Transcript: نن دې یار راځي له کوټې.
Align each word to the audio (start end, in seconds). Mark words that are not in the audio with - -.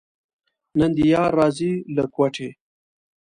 نن 0.77 0.91
دې 0.97 1.05
یار 1.13 1.31
راځي 1.39 1.73
له 1.95 2.03
کوټې. 2.15 2.49